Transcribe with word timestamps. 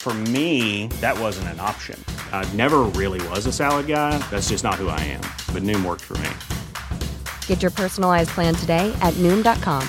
For 0.00 0.14
me, 0.32 0.86
that 1.02 1.20
wasn't 1.20 1.48
an 1.48 1.60
option. 1.60 2.02
I 2.32 2.50
never 2.56 2.88
really 2.96 3.20
was 3.28 3.44
a 3.44 3.52
salad 3.52 3.86
guy. 3.86 4.16
That's 4.30 4.48
just 4.48 4.64
not 4.64 4.76
who 4.76 4.88
I 4.88 4.98
am. 5.00 5.20
But 5.52 5.62
Noom 5.62 5.84
worked 5.84 6.00
for 6.00 6.16
me. 6.24 6.30
Get 7.46 7.60
your 7.60 7.70
personalized 7.70 8.30
plan 8.30 8.54
today 8.54 8.90
at 9.02 9.12
Noom.com. 9.18 9.86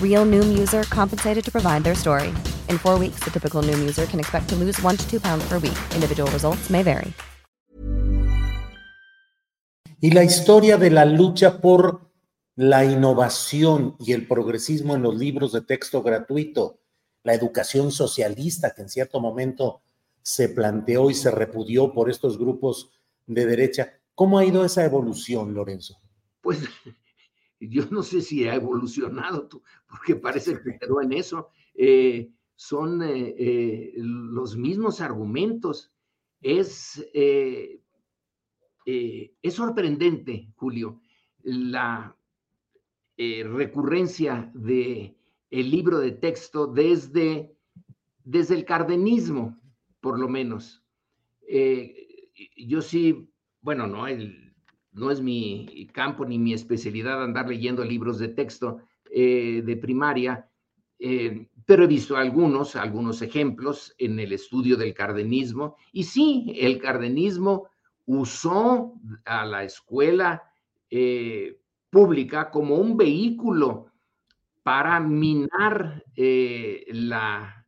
Real 0.00 0.24
Noom 0.24 0.56
user 0.56 0.84
compensated 0.84 1.44
to 1.46 1.50
provide 1.50 1.82
their 1.82 1.96
story. 1.96 2.32
In 2.68 2.78
four 2.78 2.96
weeks, 2.96 3.24
the 3.24 3.32
typical 3.32 3.60
Noom 3.60 3.80
user 3.80 4.06
can 4.06 4.20
expect 4.20 4.48
to 4.50 4.54
lose 4.54 4.80
one 4.82 4.96
to 4.96 5.10
two 5.10 5.18
pounds 5.18 5.44
per 5.48 5.58
week. 5.58 5.78
Individual 5.96 6.30
results 6.30 6.70
may 6.70 6.84
vary. 6.84 7.12
Y 10.00 10.10
la 10.10 10.22
historia 10.22 10.76
de 10.76 10.90
la 10.90 11.06
lucha 11.06 11.60
por 11.60 12.02
la 12.54 12.84
innovación 12.84 13.96
y 13.98 14.12
el 14.12 14.28
progresismo 14.28 14.94
en 14.94 15.02
los 15.02 15.16
libros 15.16 15.50
de 15.50 15.62
texto 15.62 16.04
gratuito, 16.04 16.78
la 17.24 17.34
educación 17.34 17.90
socialista 17.90 18.72
que 18.74 18.82
en 18.82 18.88
cierto 18.88 19.18
momento 19.18 19.82
se 20.22 20.48
planteó 20.50 21.10
y 21.10 21.14
se 21.14 21.30
repudió 21.30 21.92
por 21.92 22.08
estos 22.08 22.38
grupos 22.38 22.92
de 23.26 23.46
derecha. 23.46 24.00
¿Cómo 24.14 24.38
ha 24.38 24.44
ido 24.44 24.64
esa 24.64 24.84
evolución, 24.84 25.52
Lorenzo? 25.52 26.00
Pues 26.40 26.60
yo 27.60 27.86
no 27.90 28.02
sé 28.02 28.20
si 28.20 28.46
ha 28.46 28.54
evolucionado, 28.54 29.48
porque 29.88 30.16
parece 30.16 30.60
que 30.62 30.78
quedó 30.78 31.00
en 31.00 31.12
eso. 31.14 31.48
Eh, 31.74 32.30
son 32.54 33.02
eh, 33.02 33.34
eh, 33.36 33.92
los 33.96 34.56
mismos 34.56 35.00
argumentos. 35.00 35.92
Es, 36.40 37.02
es 37.14 37.80
sorprendente, 39.54 40.52
Julio, 40.56 41.00
la 41.42 42.14
recurrencia 43.16 44.50
de 44.52 45.16
el 45.60 45.70
libro 45.70 45.98
de 45.98 46.12
texto 46.12 46.66
desde, 46.66 47.56
desde 48.24 48.54
el 48.54 48.64
cardenismo, 48.64 49.58
por 50.00 50.18
lo 50.18 50.28
menos. 50.28 50.82
yo 52.56 52.82
sí, 52.82 53.28
bueno, 53.60 53.86
no, 53.86 54.06
el, 54.06 54.44
no 54.94 55.10
es 55.10 55.20
mi 55.20 55.88
campo 55.92 56.24
ni 56.24 56.38
mi 56.38 56.54
especialidad 56.54 57.22
andar 57.22 57.48
leyendo 57.48 57.84
libros 57.84 58.18
de 58.18 58.28
texto 58.28 58.78
eh, 59.10 59.62
de 59.64 59.76
primaria, 59.76 60.48
eh, 60.98 61.46
pero 61.66 61.84
he 61.84 61.86
visto 61.86 62.16
algunos, 62.16 62.76
algunos 62.76 63.22
ejemplos 63.22 63.94
en 63.98 64.18
el 64.18 64.32
estudio 64.32 64.76
del 64.76 64.94
cardenismo. 64.94 65.76
Y 65.92 66.04
sí, 66.04 66.54
el 66.58 66.78
cardenismo 66.80 67.68
usó 68.06 68.94
a 69.24 69.44
la 69.44 69.64
escuela 69.64 70.42
eh, 70.90 71.58
pública 71.90 72.50
como 72.50 72.76
un 72.76 72.96
vehículo 72.96 73.86
para 74.64 74.98
minar 74.98 76.02
la, 76.16 77.66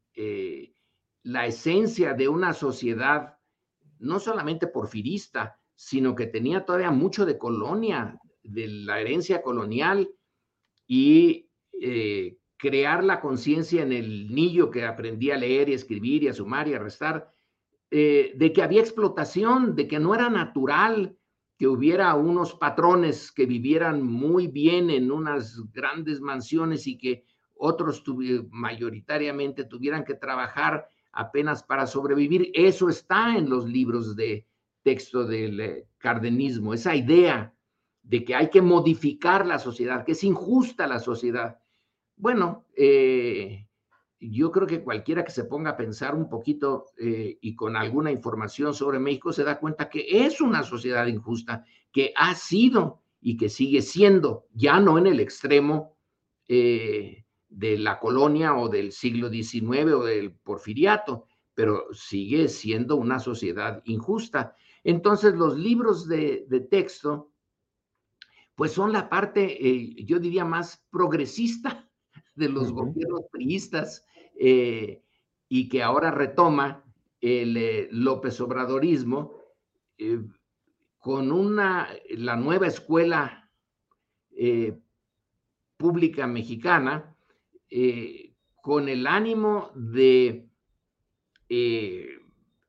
la 1.23 1.47
esencia 1.47 2.15
de 2.15 2.29
una 2.29 2.53
sociedad 2.53 3.37
no 3.99 4.19
solamente 4.19 4.67
porfirista, 4.67 5.59
sino 5.75 6.15
que 6.15 6.27
tenía 6.27 6.65
todavía 6.65 6.91
mucho 6.91 7.27
de 7.27 7.39
colonia, 7.39 8.19
de 8.43 8.69
la 8.69 9.01
herencia 9.01 9.43
colonial 9.43 10.09
y 10.87 11.51
eh, 11.81 12.39
crear 12.57 13.05
la 13.05 13.21
conciencia 13.21 13.83
en 13.83 13.93
el 13.93 14.35
niño 14.35 14.71
que 14.71 14.85
aprendía 14.85 15.35
a 15.35 15.39
leer 15.39 15.69
y 15.69 15.75
escribir 15.75 16.23
y 16.23 16.29
a 16.29 16.33
sumar 16.35 16.69
y 16.69 16.75
a 16.75 16.79
restar, 16.79 17.31
eh, 17.91 18.33
de 18.37 18.53
que 18.53 18.63
había 18.63 18.81
explotación, 18.81 19.77
de 19.77 19.87
que 19.87 19.99
no 19.99 20.15
era 20.15 20.31
natural 20.31 21.17
que 21.59 21.67
hubiera 21.67 22.15
unos 22.15 22.55
patrones 22.55 23.33
que 23.33 23.47
vivieran 23.47 24.03
muy 24.03 24.47
bien 24.47 24.91
en 24.91 25.11
unas 25.11 25.61
grandes 25.73 26.21
mansiones 26.21 26.87
y 26.87 26.99
que 26.99 27.25
otros 27.55 28.05
mayoritariamente 28.51 29.65
tuvieran 29.65 30.05
que 30.05 30.15
trabajar 30.15 30.89
apenas 31.13 31.63
para 31.63 31.87
sobrevivir. 31.87 32.51
Eso 32.55 32.89
está 32.89 33.37
en 33.37 33.49
los 33.49 33.67
libros 33.67 34.15
de, 34.17 34.47
texto 34.87 35.25
del 35.25 35.61
eh, 35.61 35.89
cardenismo, 35.99 36.73
esa 36.73 36.95
idea 36.95 37.53
de 38.05 38.25
que 38.25 38.37
hay 38.37 38.51
que 38.51 38.63
modificar 38.63 39.45
la 39.45 39.59
sociedad, 39.59 40.05
que 40.05 40.13
es 40.13 40.23
injusta 40.23 40.87
la 40.87 41.01
sociedad. 41.01 41.59
Bueno, 42.15 42.67
eh, 42.77 43.67
yo 44.19 44.51
creo 44.51 44.67
que 44.67 44.83
cualquiera 44.83 45.25
que 45.25 45.31
se 45.31 45.45
ponga 45.45 45.71
a 45.71 45.77
pensar 45.77 46.15
un 46.15 46.29
poquito 46.29 46.87
eh, 46.99 47.39
y 47.41 47.55
con 47.55 47.77
alguna 47.77 48.11
información 48.11 48.75
sobre 48.75 48.99
México 48.99 49.33
se 49.33 49.45
da 49.45 49.59
cuenta 49.59 49.89
que 49.89 50.25
es 50.25 50.41
una 50.41 50.63
sociedad 50.63 51.07
injusta, 51.07 51.65
que 51.93 52.13
ha 52.17 52.35
sido 52.35 53.03
y 53.21 53.37
que 53.37 53.49
sigue 53.49 53.83
siendo, 53.83 54.47
ya 54.53 54.81
no 54.81 54.99
en 54.99 55.07
el 55.07 55.21
extremo 55.21 55.97
de 56.49 57.79
la 57.79 57.99
colonia 57.99 58.55
o 58.55 58.69
del 58.69 58.93
siglo 58.93 59.29
XIX 59.29 59.93
o 59.95 60.05
del 60.05 60.33
porfiriato, 60.33 61.27
pero 61.57 61.87
sigue 61.95 62.49
siendo 62.49 62.97
una 62.97 63.19
sociedad 63.19 63.83
injusta. 63.87 64.55
Entonces, 64.85 65.35
los 65.35 65.57
libros 65.57 66.07
de, 66.07 66.47
texto, 66.71 67.33
pues 68.55 68.73
son 68.73 68.93
la 68.93 69.09
parte, 69.09 69.67
eh, 69.67 70.05
yo 70.05 70.19
diría, 70.19 70.45
más 70.45 70.85
progresista 70.91 71.86
de 72.37 72.49
los 72.49 72.73
gobiernos 72.73 73.23
priistas 73.33 74.07
eh, 74.39 75.03
y 75.49 75.69
que 75.69 75.83
ahora 75.83 76.11
retoma 76.11 76.85
el 77.21 77.57
eh, 77.57 77.89
López 77.91 78.41
Obradorismo 78.41 79.35
con 80.99 81.33
una, 81.33 81.89
la 82.11 82.37
nueva 82.37 82.67
escuela 82.67 83.51
pública 85.79 86.27
mexicana, 86.27 87.17
con 88.61 88.91
el 88.91 89.07
ánimo 89.07 89.71
de 89.75 90.51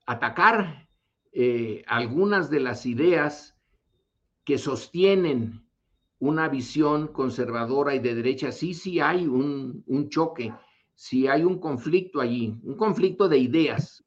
atacar 0.07 0.88
eh, 1.33 1.83
algunas 1.85 2.50
de 2.50 2.61
las 2.61 2.88
ideas 2.88 3.56
que 4.44 4.57
sostienen 4.57 5.66
una 6.19 6.50
visión 6.50 7.07
conservadora 7.07 7.94
y 7.95 8.00
de 8.00 8.16
derecha, 8.16 8.51
sí, 8.51 8.73
sí 8.73 9.00
hay 9.00 9.28
un, 9.28 9.83
choque, 10.09 10.53
sí 10.95 11.28
hay 11.28 11.44
un 11.44 11.59
conflicto 11.59 12.19
allí, 12.22 12.59
un 12.63 12.75
conflicto 12.75 13.29
de 13.29 13.38
ideas. 13.38 14.03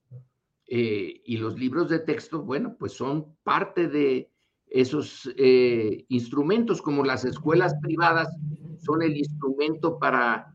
Eh, 0.66 1.22
y 1.24 1.36
los 1.36 1.58
libros 1.58 1.88
de 1.88 1.98
texto, 1.98 2.42
bueno, 2.42 2.76
pues 2.78 2.92
son 2.92 3.34
parte 3.42 3.88
de 3.88 4.30
esos 4.66 5.28
eh, 5.36 6.04
instrumentos, 6.08 6.80
como 6.80 7.04
las 7.04 7.24
escuelas 7.24 7.74
privadas 7.82 8.28
son 8.78 9.02
el 9.02 9.16
instrumento 9.16 9.98
para 9.98 10.54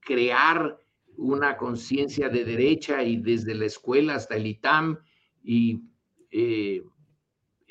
crear 0.00 0.78
una 1.16 1.56
conciencia 1.56 2.28
de 2.28 2.44
derecha 2.44 3.02
y 3.02 3.16
desde 3.16 3.54
la 3.54 3.66
escuela 3.66 4.14
hasta 4.14 4.36
el 4.36 4.46
ITAM 4.46 4.98
y 5.42 5.82
eh, 6.30 6.82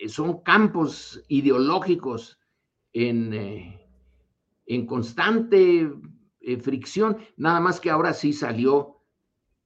son 0.07 0.42
campos 0.42 1.24
ideológicos 1.28 2.39
en, 2.94 3.34
eh, 3.34 3.88
en 4.66 4.86
constante 4.86 5.92
eh, 6.40 6.57
fricción, 6.57 7.18
nada 7.38 7.60
más 7.60 7.80
que 7.80 7.90
ahora 7.90 8.13
sí 8.13 8.34
salió 8.34 9.01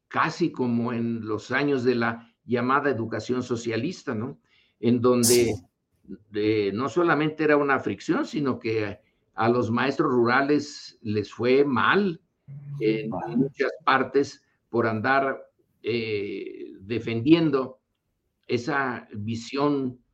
casi 0.07 0.51
como 0.51 0.93
en 0.93 1.25
los 1.25 1.51
años 1.51 1.83
de 1.83 1.95
la 1.95 2.33
llamada 2.45 2.89
educación 2.89 3.43
socialista, 3.43 4.15
¿no? 4.15 4.39
En 4.79 5.01
donde 5.01 5.53
no 6.73 6.87
solamente 6.87 7.43
era 7.43 7.57
una 7.57 7.79
fricción, 7.79 8.25
sino 8.25 8.57
que 8.57 8.99
a 9.33 9.49
los 9.49 9.69
maestros 9.69 10.09
rurales 10.09 10.97
les 11.01 11.33
fue 11.33 11.65
mal 11.65 12.21
en 12.79 13.09
muchas 13.35 13.71
partes 13.83 14.41
por 14.69 14.87
andar 14.87 15.45
defendiendo 15.81 17.81
esa 18.47 19.09
visión 19.13 19.99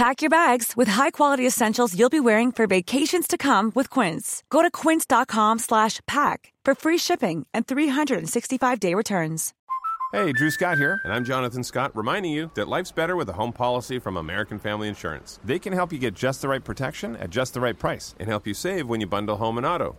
Pack 0.00 0.22
your 0.22 0.30
bags 0.30 0.78
with 0.78 0.88
high-quality 0.88 1.46
essentials 1.46 1.94
you'll 1.94 2.08
be 2.08 2.20
wearing 2.20 2.52
for 2.52 2.66
vacations 2.66 3.26
to 3.26 3.36
come 3.36 3.70
with 3.74 3.90
Quince. 3.90 4.42
Go 4.48 4.62
to 4.62 4.70
quince.com/pack 4.70 6.52
for 6.64 6.74
free 6.74 6.96
shipping 6.96 7.46
and 7.52 7.66
365-day 7.66 8.94
returns. 8.94 9.52
Hey, 10.14 10.32
Drew 10.32 10.50
Scott 10.50 10.78
here, 10.78 11.02
and 11.04 11.12
I'm 11.12 11.22
Jonathan 11.26 11.62
Scott, 11.62 11.94
reminding 11.94 12.32
you 12.32 12.50
that 12.54 12.66
life's 12.66 12.92
better 12.92 13.14
with 13.14 13.28
a 13.28 13.34
home 13.34 13.52
policy 13.52 13.98
from 13.98 14.16
American 14.16 14.58
Family 14.58 14.88
Insurance. 14.88 15.38
They 15.44 15.58
can 15.58 15.74
help 15.74 15.92
you 15.92 15.98
get 15.98 16.14
just 16.14 16.40
the 16.40 16.48
right 16.48 16.64
protection 16.64 17.14
at 17.16 17.28
just 17.28 17.52
the 17.52 17.60
right 17.60 17.78
price 17.78 18.14
and 18.18 18.26
help 18.26 18.46
you 18.46 18.54
save 18.54 18.88
when 18.88 19.02
you 19.02 19.06
bundle 19.06 19.36
home 19.36 19.58
and 19.58 19.66
auto. 19.66 19.98